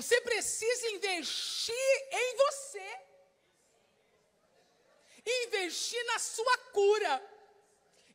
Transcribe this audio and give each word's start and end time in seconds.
Você 0.00 0.18
precisa 0.22 0.88
investir 0.90 1.74
em 2.10 2.36
você. 2.36 3.00
Investir 5.44 6.02
na 6.06 6.18
sua 6.18 6.58
cura. 6.72 7.22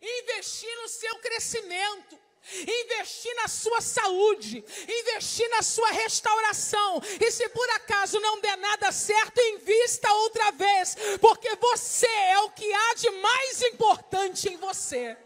Investir 0.02 0.76
no 0.82 0.88
seu 0.88 1.20
crescimento 1.20 2.26
investir 2.54 3.34
na 3.36 3.48
sua 3.48 3.82
saúde, 3.82 4.64
investir 4.88 5.50
na 5.50 5.64
sua 5.64 5.90
restauração. 5.92 7.02
E 7.20 7.32
se 7.32 7.50
por 7.50 7.68
acaso 7.72 8.20
não 8.20 8.40
der 8.40 8.56
nada 8.58 8.92
certo, 8.92 9.40
invista 9.42 10.12
outra 10.14 10.52
vez, 10.52 10.96
porque 11.20 11.56
você 11.56 12.08
é 12.08 12.40
o 12.42 12.52
que 12.52 12.72
há 12.72 12.94
de 12.94 13.10
mais 13.10 13.62
importante 13.64 14.48
em 14.48 14.58
você. 14.58 15.18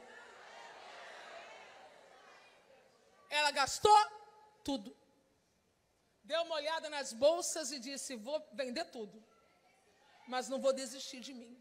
Ela 3.29 3.51
gastou 3.51 3.97
tudo. 4.63 4.98
Deu 6.31 6.41
uma 6.47 6.55
olhada 6.61 6.87
nas 6.95 7.11
bolsas 7.25 7.71
e 7.71 7.79
disse: 7.87 8.15
Vou 8.27 8.37
vender 8.61 8.85
tudo, 8.97 9.17
mas 10.33 10.47
não 10.51 10.59
vou 10.65 10.73
desistir 10.83 11.21
de 11.29 11.33
mim 11.41 11.53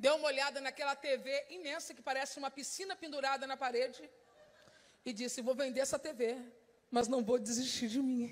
deu 0.00 0.16
uma 0.16 0.28
olhada 0.28 0.60
naquela 0.62 0.96
TV 0.96 1.28
imensa 1.50 1.92
que 1.94 2.00
parece 2.00 2.38
uma 2.38 2.50
piscina 2.50 2.96
pendurada 2.96 3.46
na 3.46 3.56
parede 3.56 4.02
e 5.04 5.12
disse: 5.12 5.42
Vou 5.42 5.54
vender 5.54 5.80
essa 5.80 5.98
TV, 5.98 6.24
mas 6.90 7.06
não 7.06 7.22
vou 7.22 7.38
desistir 7.38 7.88
de 7.88 8.00
mim. 8.00 8.22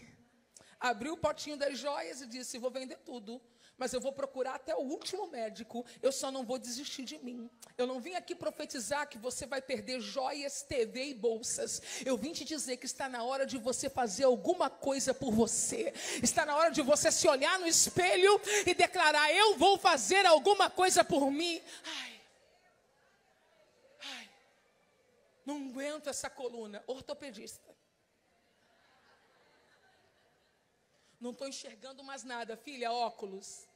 Abriu 0.80 1.12
o 1.12 1.18
potinho 1.18 1.59
das 1.59 1.78
joias 1.78 2.23
e 2.23 2.26
disse: 2.26 2.56
Vou 2.59 2.70
vender 2.70 2.96
tudo, 3.10 3.40
mas 3.78 3.92
eu 3.92 4.00
vou 4.00 4.12
procurar 4.12 4.56
até 4.56 4.74
o 4.74 4.80
último 4.80 5.28
médico, 5.28 5.87
eu 6.02 6.10
só 6.10 6.32
não 6.32 6.45
vou 6.45 6.59
desistir 6.59 7.05
de 7.05 7.16
mim. 7.18 7.48
Eu 7.77 7.87
não 7.87 8.01
vim 8.01 8.14
aqui 8.14 8.34
profetizar 8.34 9.09
que 9.09 9.16
você 9.16 9.46
vai 9.46 9.62
perder 9.62 10.01
joias, 10.01 10.62
TV 10.62 11.10
e 11.10 11.14
bolsas. 11.14 11.80
Eu 12.04 12.16
vim 12.16 12.32
te 12.32 12.45
dizer 12.45 12.77
que 12.78 12.87
está 12.87 13.09
na 13.09 13.23
hora 13.23 13.46
de 13.46 13.56
você 13.56 13.88
fazer 13.88 14.24
alguma 14.24 14.68
coisa 14.68 15.14
por 15.14 15.30
você. 15.30 15.92
Está 16.20 16.45
na 16.45 16.56
hora 16.56 16.70
de 16.70 16.82
você 16.82 17.12
se 17.12 17.28
olhar 17.28 17.60
no 17.60 17.68
espelho 17.68 18.41
e 18.66 18.74
declarar: 18.74 19.32
Eu 19.32 19.56
vou 19.56 19.79
fazer 19.79 20.26
alguma 20.26 20.68
coisa 20.68 21.04
por 21.04 21.30
mim. 21.30 21.62
Ai. 21.84 22.21
Ai. 24.02 24.30
Não 25.46 25.68
aguento 25.68 26.09
essa 26.09 26.29
coluna. 26.29 26.82
Ortopedista. 26.88 27.68
Não 31.21 31.30
estou 31.30 31.46
enxergando 31.46 32.02
mais 32.02 32.24
nada, 32.24 32.56
filha, 32.56 32.93
óculos. 32.93 33.68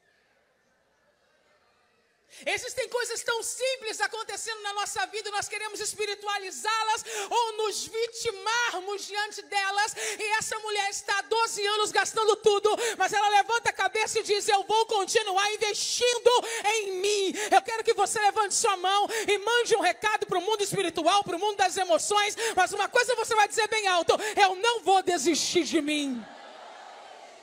Existem 2.46 2.88
coisas 2.88 3.22
tão 3.22 3.42
simples 3.42 4.00
acontecendo 4.00 4.60
na 4.62 4.72
nossa 4.74 5.04
vida, 5.06 5.30
nós 5.30 5.48
queremos 5.48 5.80
espiritualizá-las 5.80 7.04
ou 7.30 7.56
nos 7.58 7.86
vitimarmos 7.86 9.06
diante 9.06 9.42
delas. 9.42 9.94
E 10.18 10.22
essa 10.38 10.58
mulher 10.58 10.90
está 10.90 11.18
há 11.18 11.22
12 11.22 11.66
anos 11.66 11.92
gastando 11.92 12.36
tudo, 12.36 12.70
mas 12.98 13.12
ela 13.12 13.28
levanta 13.28 13.70
a 13.70 13.72
cabeça 13.72 14.18
e 14.18 14.22
diz: 14.22 14.48
Eu 14.48 14.62
vou 14.64 14.86
continuar 14.86 15.52
investindo 15.52 16.30
em 16.64 16.92
mim. 17.00 17.34
Eu 17.50 17.62
quero 17.62 17.84
que 17.84 17.94
você 17.94 18.20
levante 18.20 18.54
sua 18.54 18.76
mão 18.76 19.08
e 19.26 19.38
mande 19.38 19.76
um 19.76 19.80
recado 19.80 20.26
para 20.26 20.38
o 20.38 20.42
mundo 20.42 20.62
espiritual, 20.62 21.22
para 21.24 21.36
o 21.36 21.38
mundo 21.38 21.56
das 21.56 21.76
emoções. 21.76 22.36
Mas 22.56 22.72
uma 22.72 22.88
coisa 22.88 23.14
você 23.14 23.34
vai 23.34 23.48
dizer 23.48 23.68
bem 23.68 23.86
alto: 23.86 24.14
Eu 24.40 24.54
não 24.56 24.80
vou 24.80 25.02
desistir 25.02 25.64
de 25.64 25.80
mim. 25.80 26.24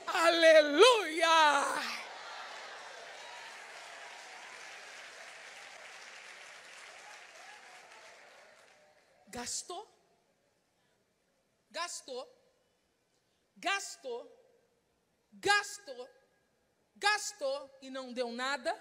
Aleluia! 0.08 1.99
Gastou, 9.30 9.88
gastou, 11.70 12.28
gastou, 13.56 14.22
gastou, 15.34 16.10
gastou 16.96 17.78
e 17.82 17.90
não 17.92 18.12
deu 18.12 18.32
nada 18.32 18.74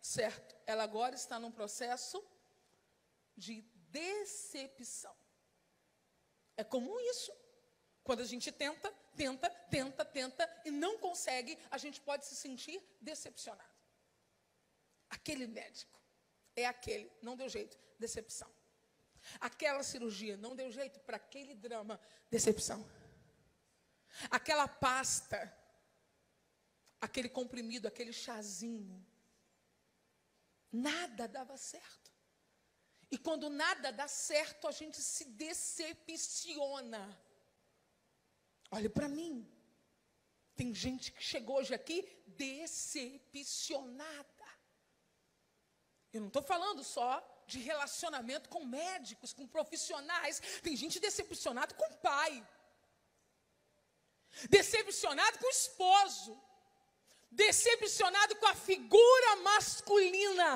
certo. 0.00 0.54
Ela 0.66 0.84
agora 0.84 1.14
está 1.14 1.40
num 1.40 1.50
processo 1.50 2.22
de 3.36 3.62
decepção. 3.90 5.16
É 6.56 6.64
comum 6.64 6.98
isso. 7.00 7.32
Quando 8.04 8.20
a 8.20 8.24
gente 8.24 8.50
tenta, 8.52 8.90
tenta, 9.16 9.48
tenta, 9.70 10.04
tenta 10.04 10.62
e 10.64 10.70
não 10.70 10.98
consegue, 10.98 11.58
a 11.70 11.78
gente 11.78 12.00
pode 12.00 12.26
se 12.26 12.36
sentir 12.36 12.82
decepcionado. 13.00 13.78
Aquele 15.08 15.46
médico 15.46 15.98
é 16.54 16.66
aquele, 16.66 17.10
não 17.22 17.36
deu 17.36 17.48
jeito, 17.48 17.78
decepção. 17.98 18.57
Aquela 19.40 19.82
cirurgia 19.82 20.36
não 20.36 20.56
deu 20.56 20.70
jeito 20.70 20.98
para 21.00 21.16
aquele 21.16 21.54
drama, 21.54 22.00
decepção. 22.30 22.88
Aquela 24.30 24.66
pasta, 24.66 25.54
aquele 27.00 27.28
comprimido, 27.28 27.86
aquele 27.86 28.12
chazinho, 28.12 29.06
nada 30.72 31.28
dava 31.28 31.56
certo. 31.56 32.08
E 33.10 33.16
quando 33.16 33.48
nada 33.48 33.90
dá 33.90 34.06
certo, 34.06 34.68
a 34.68 34.70
gente 34.70 35.00
se 35.00 35.24
decepciona. 35.24 37.18
Olhe 38.70 38.88
para 38.88 39.08
mim. 39.08 39.50
Tem 40.54 40.72
gente 40.74 41.12
que 41.12 41.22
chegou 41.22 41.58
hoje 41.58 41.74
aqui 41.74 42.22
decepcionada. 42.26 44.26
Eu 46.12 46.20
não 46.20 46.28
estou 46.28 46.42
falando 46.42 46.84
só 46.84 47.37
de 47.52 47.58
relacionamento 47.70 48.48
com 48.54 48.62
médicos, 48.64 49.32
com 49.32 49.46
profissionais. 49.56 50.40
Tem 50.66 50.76
gente 50.82 51.00
decepcionada 51.06 51.74
com 51.74 51.86
o 51.92 51.98
pai. 52.10 52.32
Decepcionado 54.56 55.38
com 55.38 55.46
o 55.46 55.56
esposo. 55.60 56.32
Decepcionado 57.30 58.36
com 58.36 58.48
a 58.54 58.54
figura 58.70 59.30
masculina. 59.50 60.48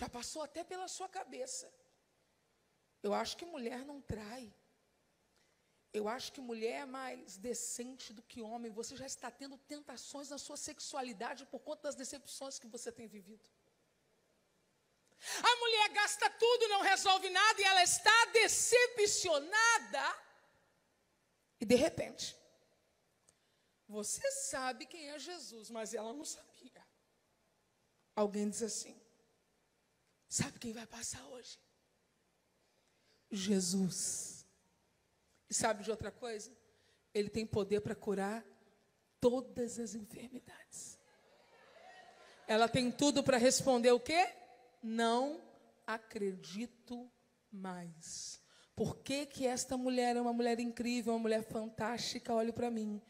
Já 0.00 0.08
passou 0.08 0.42
até 0.42 0.62
pela 0.72 0.88
sua 0.96 1.08
cabeça. 1.08 1.66
Eu 3.02 3.12
acho 3.22 3.36
que 3.38 3.46
mulher 3.54 3.80
não 3.90 4.00
trai. 4.00 4.44
Eu 5.98 6.08
acho 6.08 6.32
que 6.32 6.40
mulher 6.40 6.76
é 6.82 6.86
mais 6.86 7.36
decente 7.36 8.12
do 8.12 8.22
que 8.30 8.42
homem. 8.42 8.70
Você 8.80 8.96
já 8.96 9.06
está 9.06 9.30
tendo 9.30 9.56
tentações 9.74 10.28
na 10.34 10.38
sua 10.38 10.56
sexualidade 10.56 11.46
por 11.46 11.60
conta 11.60 11.82
das 11.84 11.94
decepções 11.94 12.58
que 12.58 12.66
você 12.66 12.90
tem 12.90 13.06
vivido. 13.06 13.48
A 15.42 15.56
mulher 15.56 15.88
gasta 15.90 16.28
tudo, 16.30 16.68
não 16.68 16.82
resolve 16.82 17.28
nada 17.30 17.60
e 17.60 17.64
ela 17.64 17.82
está 17.82 18.26
decepcionada. 18.26 20.16
E 21.60 21.64
de 21.64 21.74
repente, 21.74 22.36
você 23.88 24.30
sabe 24.30 24.86
quem 24.86 25.10
é 25.10 25.18
Jesus, 25.18 25.70
mas 25.70 25.94
ela 25.94 26.12
não 26.12 26.24
sabia. 26.24 26.84
Alguém 28.14 28.48
diz 28.48 28.62
assim: 28.62 29.00
Sabe 30.28 30.58
quem 30.58 30.72
vai 30.72 30.86
passar 30.86 31.24
hoje? 31.26 31.58
Jesus. 33.30 34.46
E 35.48 35.54
sabe 35.54 35.82
de 35.82 35.90
outra 35.90 36.10
coisa? 36.10 36.52
Ele 37.12 37.28
tem 37.28 37.46
poder 37.46 37.80
para 37.80 37.94
curar 37.94 38.44
todas 39.20 39.78
as 39.78 39.94
enfermidades. 39.94 40.98
Ela 42.46 42.68
tem 42.68 42.90
tudo 42.90 43.22
para 43.22 43.38
responder 43.38 43.92
o 43.92 44.00
quê? 44.00 44.28
Não 44.86 45.40
acredito 45.86 47.10
mais. 47.50 48.38
Por 48.76 48.98
que, 48.98 49.24
que 49.24 49.46
esta 49.46 49.78
mulher 49.78 50.14
é 50.14 50.20
uma 50.20 50.34
mulher 50.34 50.60
incrível, 50.60 51.14
uma 51.14 51.20
mulher 51.20 51.42
fantástica? 51.42 52.34
Olhe 52.34 52.52
para 52.52 52.70
mim. 52.70 53.00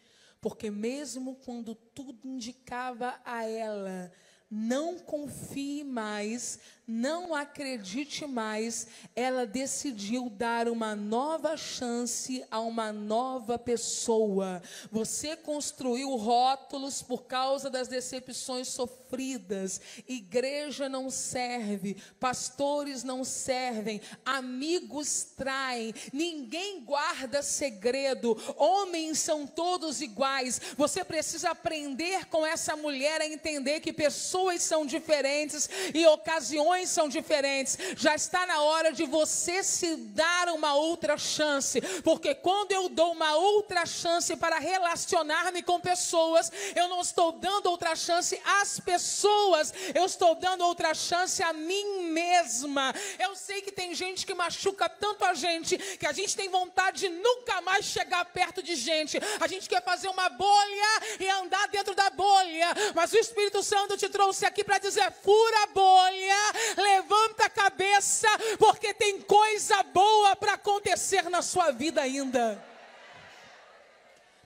Porque 0.41 0.71
mesmo 0.71 1.35
quando 1.35 1.75
tudo 1.75 2.29
indicava 2.29 3.21
a 3.25 3.45
ela, 3.45 4.13
não 4.57 5.01
confie 5.01 5.83
mais, 5.83 6.61
não 6.87 7.35
acredite 7.35 8.25
mais, 8.25 8.87
ela 9.17 9.47
decidiu 9.47 10.31
dar 10.31 10.69
uma 10.69 10.95
nova 10.95 11.57
chance 11.57 12.45
a 12.51 12.61
uma 12.61 12.93
nova 12.93 13.59
pessoa. 13.59 14.63
Você 14.93 15.35
construiu 15.35 16.15
rótulos 16.15 17.03
por 17.03 17.25
causa 17.25 17.69
das 17.69 17.89
decepções 17.89 18.69
sofridas. 18.69 19.81
Igreja 20.07 20.89
não 20.89 21.11
serve, 21.11 21.97
pastores 22.21 23.03
não 23.03 23.25
servem, 23.25 24.01
amigos 24.25 25.25
traem, 25.37 25.93
ninguém 26.13 26.85
guarda 26.85 27.43
segredo, 27.43 28.37
homens 28.57 29.19
são 29.19 29.49
todos 29.49 30.01
iguais. 30.01 30.61
Você 30.77 31.03
precisa 31.03 31.51
aprender 31.51 32.27
com 32.27 32.47
essa 32.47 32.77
mulher 32.77 33.21
a 33.21 33.27
entender 33.27 33.81
que 33.81 33.93
pessoas 33.93 34.44
pessoas 34.45 34.63
são 34.63 34.85
diferentes 34.85 35.71
e 35.95 36.07
ocasiões 36.07 36.91
são 36.91 37.09
diferentes. 37.09 37.79
Já 37.97 38.15
está 38.15 38.47
na 38.47 38.61
hora 38.63 38.93
de 38.93 39.05
você 39.05 39.63
se 39.63 39.97
dar 39.97 40.49
uma 40.49 40.75
outra 40.75 41.17
chance, 41.17 41.81
porque 42.03 42.35
quando 42.35 42.73
eu 42.73 42.89
dou 42.89 43.13
uma 43.13 43.37
outra 43.37 43.87
chance 43.87 44.37
para 44.37 44.59
relacionar-me 44.59 45.63
com 45.63 45.81
pessoas, 45.81 46.51
eu 46.75 46.89
não 46.89 47.01
estou 47.01 47.33
dando 47.33 47.71
outra 47.71 47.97
chance 47.97 48.39
às 48.61 48.79
pessoas, 48.81 49.73
eu 49.95 50.05
estou 50.05 50.35
dando 50.35 50.65
outra 50.65 50.95
chance 50.95 51.43
a 51.43 51.53
mim 51.53 52.04
mesma. 52.15 52.95
Eu 53.19 53.35
sei 53.35 53.61
que 53.61 53.73
tem 53.73 53.95
gente 53.95 54.25
que 54.25 54.35
machuca 54.35 54.89
tanto 54.89 55.25
a 55.25 55.35
gente 55.35 55.77
que 56.01 56.07
a 56.07 56.13
gente 56.13 56.37
tem 56.37 56.49
vontade 56.49 57.01
de 57.01 57.09
nunca 57.09 57.61
mais 57.61 57.85
chegar 57.85 58.25
perto 58.27 58.63
de 58.63 58.75
gente. 58.77 59.19
A 59.41 59.47
gente 59.47 59.69
quer 59.69 59.83
fazer 59.83 60.09
uma 60.09 60.29
bolha 60.29 60.93
e 61.19 61.29
andar 61.29 61.67
dentro 61.69 61.95
da 61.95 62.09
bolha, 62.11 62.69
mas 62.95 63.13
o 63.13 63.19
Espírito 63.19 63.63
Santo 63.63 63.97
te 63.97 64.09
trouxe 64.09 64.47
aqui 64.47 64.63
para 64.63 64.79
dizer: 64.79 65.11
fura 65.13 65.63
a 65.65 65.67
bolha, 65.67 66.43
levanta 66.77 67.47
a 67.47 67.51
cabeça, 67.51 68.29
porque 68.59 68.95
tem 68.95 69.21
coisa 69.21 69.83
boa 69.83 70.37
para 70.37 70.55
acontecer 70.55 71.29
na 71.29 71.43
sua 71.43 71.71
vida 71.73 72.01
ainda. 72.01 72.63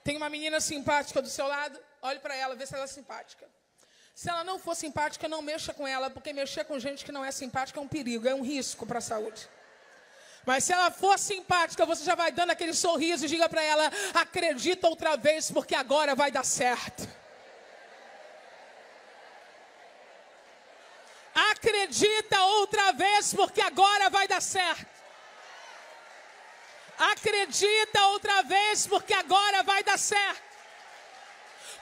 Tem 0.02 0.16
uma 0.16 0.30
menina 0.30 0.58
simpática 0.58 1.20
do 1.20 1.28
seu 1.28 1.46
lado, 1.46 1.78
olhe 2.00 2.18
para 2.20 2.34
ela, 2.34 2.54
vê 2.54 2.64
se 2.64 2.74
ela 2.74 2.84
é 2.84 2.86
simpática. 2.86 3.46
Se 4.18 4.28
ela 4.28 4.42
não 4.42 4.58
for 4.58 4.74
simpática, 4.74 5.28
não 5.28 5.40
mexa 5.40 5.72
com 5.72 5.86
ela, 5.86 6.10
porque 6.10 6.32
mexer 6.32 6.64
com 6.64 6.76
gente 6.76 7.04
que 7.04 7.12
não 7.12 7.24
é 7.24 7.30
simpática 7.30 7.78
é 7.78 7.82
um 7.84 7.86
perigo, 7.86 8.26
é 8.26 8.34
um 8.34 8.42
risco 8.42 8.84
para 8.84 8.98
a 8.98 9.00
saúde. 9.00 9.48
Mas 10.44 10.64
se 10.64 10.72
ela 10.72 10.90
for 10.90 11.16
simpática, 11.16 11.86
você 11.86 12.02
já 12.02 12.16
vai 12.16 12.32
dando 12.32 12.50
aquele 12.50 12.74
sorriso 12.74 13.24
e 13.24 13.28
diga 13.28 13.48
para 13.48 13.62
ela: 13.62 13.84
acredita 14.14 14.88
outra 14.88 15.16
vez, 15.16 15.52
porque 15.52 15.72
agora 15.72 16.16
vai 16.16 16.32
dar 16.32 16.44
certo. 16.44 17.08
Acredita 21.52 22.42
outra 22.42 22.90
vez, 22.90 23.32
porque 23.32 23.60
agora 23.60 24.10
vai 24.10 24.26
dar 24.26 24.42
certo. 24.42 24.98
Acredita 26.98 28.04
outra 28.06 28.42
vez, 28.42 28.84
porque 28.84 29.14
agora 29.14 29.62
vai 29.62 29.84
dar 29.84 29.96
certo. 29.96 30.47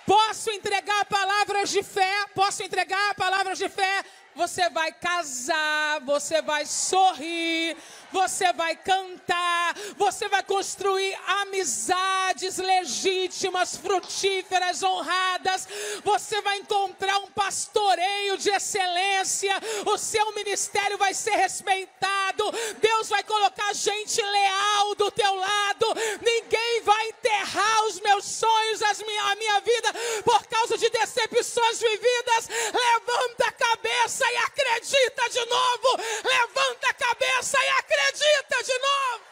Posso 0.06 0.50
entregar 0.52 1.04
palavras 1.06 1.70
de 1.70 1.82
fé, 1.82 2.14
posso 2.32 2.62
entregar 2.62 3.14
palavras 3.16 3.58
de 3.58 3.68
fé. 3.68 4.04
Você 4.36 4.68
vai 4.68 4.92
casar, 4.92 6.00
você 6.00 6.42
vai 6.42 6.66
sorrir, 6.66 7.76
você 8.16 8.52
vai 8.52 8.74
cantar, 8.76 9.74
você 9.96 10.28
vai 10.28 10.42
construir 10.42 11.14
amizades 11.42 12.56
legítimas, 12.56 13.76
frutíferas, 13.76 14.82
honradas. 14.82 15.68
Você 16.04 16.40
vai 16.40 16.58
encontrar 16.58 17.18
um 17.18 17.30
pastoreio 17.32 18.38
de 18.38 18.48
excelência. 18.50 19.52
O 19.86 19.98
seu 19.98 20.32
ministério 20.32 20.96
vai 20.96 21.12
ser 21.14 21.36
respeitado. 21.36 22.44
Deus 22.80 23.08
vai 23.08 23.22
colocar 23.22 23.74
gente 23.74 24.22
leal 24.22 24.94
do 24.94 25.10
teu 25.10 25.34
lado. 25.34 25.86
Ninguém 26.22 26.80
vai 26.82 27.08
enterrar 27.08 27.84
os 27.86 28.00
meus 28.00 28.24
sonhos, 28.24 28.82
as 28.82 29.02
minha, 29.02 29.22
a 29.24 29.36
minha 29.36 29.60
vida 29.60 29.92
por 30.24 30.46
causa 30.46 30.78
de 30.78 30.88
decepções 30.90 31.80
vividas. 31.80 32.48
Levanta 32.72 33.46
a 33.46 33.52
cabeça 33.52 34.24
e 34.32 34.36
acredita 34.36 35.28
de 35.30 35.44
novo. 35.46 36.00
Levanta 36.24 36.88
a 36.88 36.94
cabeça 36.94 37.58
e 37.58 37.68
acredita 37.68 37.96
acredita 38.06 38.62
de 38.62 38.78
novo. 38.78 39.24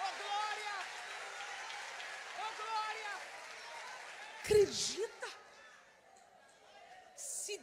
Oh 0.00 0.12
glória! 0.22 0.74
Oh 2.38 2.52
glória! 2.62 3.12
Acredita. 4.42 5.28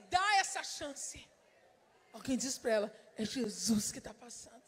Dá 0.09 0.35
essa 0.37 0.63
chance. 0.63 1.27
Alguém 2.11 2.37
diz 2.37 2.57
para 2.57 2.71
ela: 2.71 2.95
é 3.15 3.25
Jesus 3.25 3.91
que 3.91 3.97
está 3.99 4.13
passando. 4.13 4.61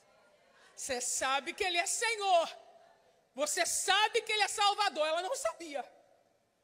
Você 0.76 1.00
sabe 1.00 1.54
que 1.54 1.64
Ele 1.64 1.78
é 1.78 1.86
Senhor. 1.86 2.50
Você 3.34 3.66
sabe 3.66 4.22
que 4.22 4.32
Ele 4.32 4.44
é 4.44 4.48
Salvador. 4.48 5.08
Ela 5.08 5.22
não 5.22 5.36
sabia. 5.36 5.84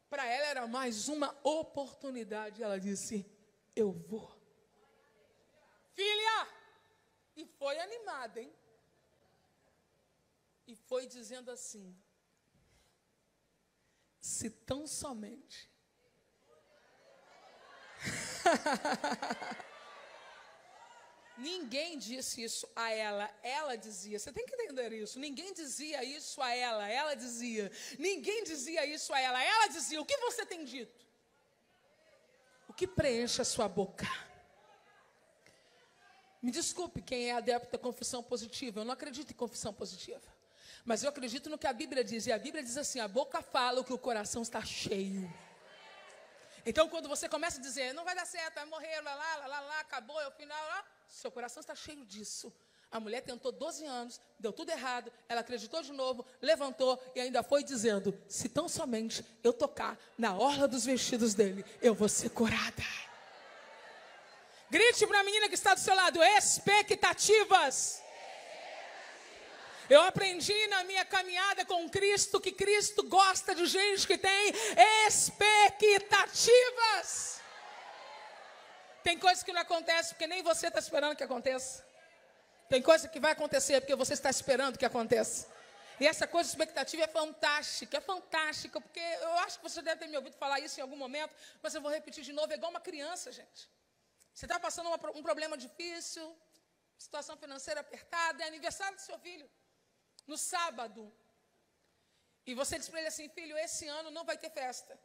Para 0.09 0.25
ela 0.25 0.47
era 0.47 0.67
mais 0.67 1.07
uma 1.07 1.37
oportunidade. 1.43 2.61
Ela 2.61 2.79
disse: 2.79 3.25
Eu 3.75 3.91
vou 3.91 4.41
filha! 6.01 6.47
E 7.35 7.45
foi 7.45 7.79
animada, 7.79 8.41
hein? 8.41 8.53
E 10.67 10.75
foi 10.75 11.05
dizendo 11.07 11.51
assim: 11.51 11.95
se 14.19 14.49
tão 14.49 14.85
somente. 14.87 15.70
Ninguém 21.37 21.97
disse 21.97 22.43
isso 22.43 22.67
a 22.75 22.91
ela, 22.91 23.29
ela 23.41 23.75
dizia. 23.75 24.19
Você 24.19 24.31
tem 24.31 24.45
que 24.45 24.53
entender 24.53 24.93
isso. 24.93 25.17
Ninguém 25.19 25.53
dizia 25.53 26.03
isso 26.03 26.39
a 26.41 26.55
ela, 26.55 26.87
ela 26.87 27.15
dizia. 27.15 27.71
Ninguém 27.97 28.43
dizia 28.43 28.85
isso 28.85 29.11
a 29.11 29.19
ela, 29.19 29.43
ela 29.43 29.67
dizia. 29.67 29.99
O 29.99 30.05
que 30.05 30.17
você 30.17 30.45
tem 30.45 30.63
dito? 30.63 31.05
O 32.67 32.73
que 32.73 32.85
preenche 32.85 33.41
a 33.41 33.45
sua 33.45 33.67
boca? 33.67 34.07
Me 36.41 36.51
desculpe 36.51 37.01
quem 37.01 37.29
é 37.29 37.33
adepto 37.33 37.71
da 37.71 37.77
confissão 37.77 38.21
positiva. 38.21 38.81
Eu 38.81 38.85
não 38.85 38.93
acredito 38.93 39.31
em 39.31 39.35
confissão 39.35 39.73
positiva. 39.73 40.31
Mas 40.85 41.03
eu 41.03 41.09
acredito 41.09 41.49
no 41.49 41.57
que 41.57 41.67
a 41.67 41.73
Bíblia 41.73 42.03
diz. 42.03 42.27
E 42.27 42.31
a 42.31 42.37
Bíblia 42.37 42.63
diz 42.63 42.77
assim: 42.77 42.99
a 42.99 43.07
boca 43.07 43.41
fala 43.41 43.81
o 43.81 43.83
que 43.83 43.93
o 43.93 43.97
coração 43.97 44.41
está 44.41 44.63
cheio. 44.63 45.31
Então, 46.65 46.87
quando 46.89 47.09
você 47.09 47.27
começa 47.27 47.59
a 47.59 47.61
dizer, 47.61 47.93
não 47.93 48.03
vai 48.03 48.15
dar 48.15 48.25
certo, 48.25 48.55
vai 48.55 48.65
morrer, 48.65 49.01
lá, 49.01 49.15
lá, 49.15 49.47
lá, 49.47 49.59
lá, 49.61 49.79
acabou, 49.79 50.19
é 50.21 50.27
o 50.27 50.31
final, 50.31 50.57
lá, 50.67 50.85
seu 51.07 51.31
coração 51.31 51.61
está 51.61 51.75
cheio 51.75 52.05
disso. 52.05 52.53
A 52.91 52.99
mulher 52.99 53.21
tentou 53.21 53.53
12 53.53 53.85
anos, 53.85 54.19
deu 54.37 54.51
tudo 54.51 54.69
errado, 54.69 55.11
ela 55.29 55.39
acreditou 55.39 55.81
de 55.81 55.93
novo, 55.93 56.25
levantou 56.41 57.01
e 57.15 57.21
ainda 57.21 57.41
foi 57.41 57.63
dizendo: 57.63 58.13
se 58.27 58.49
tão 58.49 58.67
somente 58.67 59.25
eu 59.41 59.53
tocar 59.53 59.97
na 60.17 60.35
orla 60.35 60.67
dos 60.67 60.83
vestidos 60.83 61.33
dele, 61.33 61.63
eu 61.81 61.95
vou 61.95 62.09
ser 62.09 62.29
curada. 62.29 62.83
Grite 64.69 65.07
para 65.07 65.21
a 65.21 65.23
menina 65.23 65.47
que 65.47 65.55
está 65.55 65.73
do 65.73 65.79
seu 65.79 65.95
lado: 65.95 66.21
expectativas. 66.21 68.00
Eu 69.95 70.01
aprendi 70.03 70.67
na 70.67 70.85
minha 70.85 71.03
caminhada 71.03 71.65
com 71.65 71.89
Cristo 71.89 72.39
que 72.39 72.53
Cristo 72.53 73.03
gosta 73.03 73.53
de 73.53 73.65
gente 73.65 74.07
que 74.07 74.17
tem 74.17 74.53
expectativas. 75.05 77.41
Tem 79.03 79.19
coisas 79.19 79.43
que 79.43 79.51
não 79.51 79.59
acontecem 79.59 80.13
porque 80.13 80.27
nem 80.27 80.41
você 80.43 80.67
está 80.67 80.79
esperando 80.79 81.17
que 81.17 81.25
aconteça. 81.25 81.85
Tem 82.69 82.81
coisa 82.81 83.09
que 83.09 83.19
vai 83.19 83.33
acontecer 83.33 83.81
porque 83.81 83.93
você 83.93 84.13
está 84.13 84.29
esperando 84.29 84.77
que 84.77 84.85
aconteça. 84.85 85.45
E 85.99 86.07
essa 86.07 86.25
coisa 86.25 86.47
de 86.47 86.55
expectativa 86.55 87.03
é 87.03 87.07
fantástica, 87.07 87.97
é 87.97 88.01
fantástica, 88.01 88.79
porque 88.79 89.01
eu 89.01 89.33
acho 89.39 89.57
que 89.57 89.63
você 89.63 89.81
deve 89.81 89.99
ter 89.99 90.07
me 90.07 90.15
ouvido 90.15 90.37
falar 90.37 90.61
isso 90.61 90.79
em 90.79 90.83
algum 90.83 90.95
momento, 90.95 91.35
mas 91.61 91.75
eu 91.75 91.81
vou 91.81 91.91
repetir 91.91 92.23
de 92.23 92.31
novo, 92.31 92.53
é 92.53 92.55
igual 92.55 92.71
uma 92.71 92.79
criança, 92.79 93.29
gente. 93.29 93.69
Você 94.33 94.45
está 94.45 94.57
passando 94.57 94.87
uma, 94.87 94.97
um 95.13 95.21
problema 95.21 95.57
difícil, 95.57 96.33
situação 96.97 97.35
financeira 97.35 97.81
apertada, 97.81 98.41
é 98.41 98.47
aniversário 98.47 98.95
do 98.95 99.01
seu 99.01 99.19
filho, 99.19 99.49
no 100.27 100.37
sábado. 100.37 101.11
E 102.45 102.53
você 102.53 102.77
diz 102.79 102.89
para 102.89 102.99
ele 102.99 103.07
assim: 103.07 103.29
filho, 103.29 103.57
esse 103.57 103.87
ano 103.87 104.11
não 104.11 104.23
vai 104.23 104.37
ter 104.37 104.49
festa. 104.49 104.99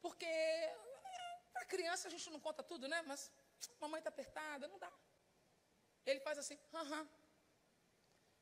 Porque 0.00 0.26
para 1.52 1.64
criança 1.66 2.08
a 2.08 2.10
gente 2.10 2.30
não 2.30 2.40
conta 2.40 2.62
tudo, 2.62 2.88
né? 2.88 3.02
Mas 3.06 3.30
mamãe 3.80 4.00
está 4.00 4.10
apertada, 4.10 4.66
não 4.68 4.78
dá. 4.78 4.90
Ele 6.06 6.20
faz 6.20 6.38
assim, 6.38 6.58
aham. 6.72 7.08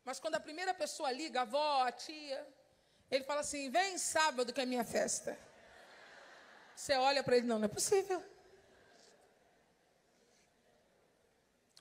Mas 0.05 0.21
quando 0.21 0.37
a 0.37 0.41
primeira 0.41 0.73
pessoa 0.73 1.11
liga, 1.11 1.41
a 1.41 1.43
avó, 1.43 1.83
a 1.83 1.93
tia, 1.93 2.47
ele 3.11 3.25
fala 3.25 3.41
assim: 3.41 3.71
vem 3.71 3.99
sábado 3.99 4.53
que 4.53 4.61
é 4.61 4.67
minha 4.67 4.85
festa. 4.85 5.39
Você 6.75 6.95
olha 6.95 7.25
para 7.25 7.37
ele, 7.37 7.47
não, 7.47 7.59
não 7.59 7.67
é 7.67 7.69
possível. 7.69 8.25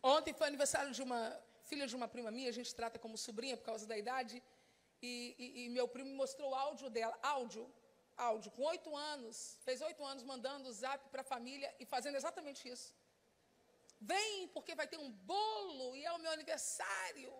Ontem 0.01 0.33
foi 0.33 0.47
aniversário 0.47 0.91
de 0.91 1.03
uma 1.03 1.19
filha 1.69 1.85
de 1.91 1.95
uma 1.99 2.07
prima 2.13 2.31
minha, 2.37 2.49
a 2.49 2.57
gente 2.59 2.73
trata 2.79 2.97
como 3.03 3.17
sobrinha 3.17 3.57
por 3.59 3.65
causa 3.71 3.85
da 3.91 3.97
idade. 4.03 4.35
E, 5.01 5.35
e, 5.37 5.65
e 5.65 5.69
meu 5.69 5.87
primo 5.87 6.11
mostrou 6.21 6.55
áudio 6.55 6.89
dela, 6.89 7.17
áudio, 7.21 7.63
áudio, 8.29 8.49
com 8.51 8.63
oito 8.63 8.95
anos, 8.95 9.57
fez 9.65 9.81
oito 9.81 10.03
anos 10.11 10.23
mandando 10.23 10.69
o 10.69 10.73
zap 10.73 11.07
para 11.09 11.21
a 11.21 11.29
família 11.35 11.69
e 11.79 11.85
fazendo 11.85 12.15
exatamente 12.15 12.67
isso. 12.67 12.95
Vem, 13.99 14.47
porque 14.49 14.73
vai 14.75 14.87
ter 14.87 14.97
um 14.97 15.11
bolo 15.11 15.95
e 15.95 16.03
é 16.05 16.11
o 16.11 16.19
meu 16.19 16.31
aniversário. 16.31 17.33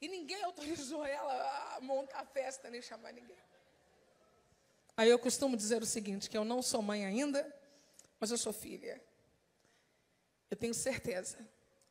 E 0.00 0.08
ninguém 0.08 0.42
autorizou 0.44 1.04
ela 1.04 1.76
a 1.76 1.80
montar 1.80 2.20
a 2.20 2.26
festa, 2.26 2.70
nem 2.70 2.80
chamar 2.80 3.12
ninguém. 3.12 3.42
Aí 4.96 5.08
eu 5.08 5.18
costumo 5.18 5.56
dizer 5.56 5.82
o 5.82 5.86
seguinte: 5.86 6.30
que 6.30 6.38
eu 6.38 6.44
não 6.44 6.62
sou 6.62 6.80
mãe 6.80 7.04
ainda, 7.04 7.40
mas 8.20 8.30
eu 8.30 8.38
sou 8.38 8.52
filha. 8.52 9.02
Eu 10.50 10.56
tenho 10.56 10.74
certeza 10.74 11.38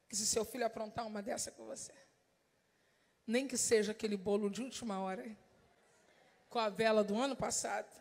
que 0.08 0.16
se 0.16 0.26
seu 0.26 0.46
filho 0.46 0.66
aprontar 0.66 1.06
uma 1.06 1.22
dessa 1.22 1.52
com 1.52 1.66
você, 1.66 1.92
nem 3.26 3.46
que 3.48 3.58
seja 3.58 3.92
aquele 3.92 4.16
bolo 4.16 4.50
de 4.50 4.62
última 4.62 5.02
hora, 5.02 5.30
com 6.50 6.60
a 6.60 6.70
vela 6.70 7.04
do 7.04 7.20
ano 7.20 7.36
passado, 7.36 7.92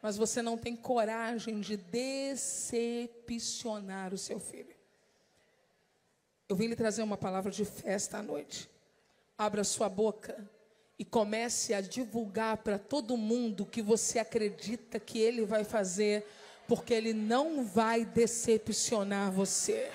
mas 0.00 0.16
você 0.16 0.40
não 0.42 0.56
tem 0.56 0.76
coragem 0.76 1.60
de 1.60 1.76
decepcionar 1.76 4.14
o 4.14 4.18
seu 4.18 4.38
filho. 4.38 4.72
Eu 6.48 6.54
vim 6.54 6.66
lhe 6.66 6.76
trazer 6.76 7.02
uma 7.02 7.16
palavra 7.16 7.50
de 7.50 7.64
festa 7.64 8.18
à 8.18 8.22
noite. 8.22 8.70
Abra 9.36 9.64
sua 9.64 9.88
boca 9.88 10.48
e 10.98 11.04
comece 11.04 11.74
a 11.74 11.80
divulgar 11.80 12.58
para 12.58 12.78
todo 12.78 13.16
mundo 13.16 13.66
que 13.66 13.82
você 13.82 14.18
acredita 14.18 15.00
que 15.00 15.18
ele 15.18 15.44
vai 15.44 15.64
fazer, 15.64 16.24
porque 16.68 16.92
ele 16.92 17.14
não 17.14 17.64
vai 17.64 18.04
decepcionar 18.04 19.32
você. 19.32 19.90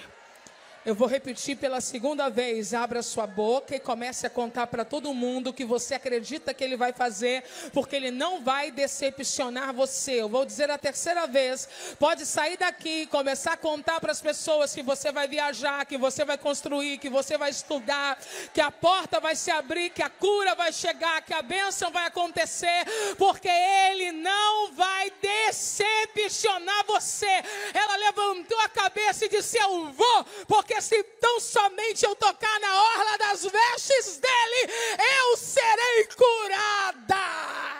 Eu 0.90 0.96
vou 0.96 1.08
repetir 1.08 1.56
pela 1.56 1.82
segunda 1.82 2.30
vez. 2.30 2.74
Abra 2.74 3.04
sua 3.04 3.28
boca 3.28 3.76
e 3.76 3.80
comece 3.80 4.26
a 4.26 4.30
contar 4.30 4.66
para 4.66 4.84
todo 4.84 5.14
mundo 5.14 5.54
que 5.54 5.64
você 5.64 5.94
acredita 5.94 6.52
que 6.52 6.64
ele 6.64 6.76
vai 6.76 6.92
fazer, 6.92 7.44
porque 7.72 7.96
ele 7.96 8.10
não 8.10 8.42
vai 8.42 8.72
decepcionar 8.72 9.72
você. 9.72 10.14
Eu 10.14 10.28
vou 10.28 10.44
dizer 10.44 10.72
a 10.72 10.80
terceira 10.80 11.28
vez. 11.28 11.70
Pode 12.00 12.26
sair 12.26 12.58
daqui 12.58 13.04
e 13.04 13.06
começar 13.06 13.54
a 13.54 13.58
contar 13.58 14.00
para 14.00 14.12
as 14.12 14.20
pessoas 14.20 14.74
que 14.74 14.82
você 14.82 15.12
vai 15.12 15.28
viajar, 15.28 15.86
que 15.86 15.96
você 15.96 16.26
vai 16.26 16.40
construir, 16.40 16.98
que 16.98 17.08
você 17.08 17.38
vai 17.38 17.52
estudar, 17.52 18.18
que 18.52 18.60
a 18.60 18.72
porta 18.72 19.20
vai 19.20 19.36
se 19.36 19.52
abrir, 19.52 19.92
que 19.92 20.02
a 20.02 20.10
cura 20.10 20.56
vai 20.56 20.74
chegar, 20.74 21.22
que 21.22 21.36
a 21.36 21.44
bênção 21.44 21.92
vai 21.92 22.08
acontecer, 22.08 22.84
porque 23.16 23.48
ele 23.48 24.12
não 24.12 24.72
vai 24.72 25.14
decepcionar 25.22 26.84
você. 26.88 27.44
Ela 27.76 27.96
levantou 27.98 28.60
a 28.62 28.70
cabeça 28.70 29.26
e 29.26 29.30
disse: 29.30 29.56
Eu 29.60 29.92
vou, 29.92 30.26
porque 30.48 30.79
se 30.82 31.04
tão 31.04 31.40
somente 31.40 32.06
eu 32.06 32.16
tocar 32.16 32.60
na 32.60 32.84
orla 32.84 33.18
das 33.18 33.44
vestes 33.44 34.18
dele, 34.18 34.74
eu 35.22 35.38
serei 35.38 36.08
curada. 36.16 37.79